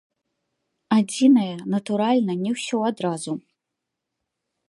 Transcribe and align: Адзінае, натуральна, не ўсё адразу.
Адзінае, 0.99 1.51
натуральна, 1.75 2.33
не 2.47 2.51
ўсё 2.55 2.77
адразу. 2.89 3.31